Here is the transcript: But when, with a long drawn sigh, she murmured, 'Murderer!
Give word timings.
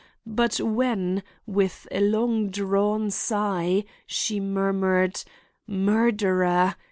But 0.25 0.59
when, 0.59 1.21
with 1.45 1.87
a 1.91 2.01
long 2.01 2.49
drawn 2.49 3.11
sigh, 3.11 3.83
she 4.07 4.39
murmured, 4.39 5.23
'Murderer! 5.67 6.75